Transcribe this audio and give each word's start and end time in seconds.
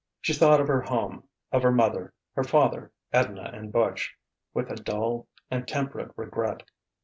She 0.19 0.33
thought 0.33 0.59
of 0.59 0.67
her 0.67 0.81
home, 0.81 1.25
of 1.51 1.61
her 1.61 1.71
mother, 1.71 2.11
her 2.33 2.43
father, 2.43 2.91
Edna 3.13 3.51
and 3.53 3.71
Butch, 3.71 4.17
with 4.51 4.71
a 4.71 4.75
dull 4.75 5.27
and 5.51 5.67
temperate 5.67 6.09
regret. 6.15 6.63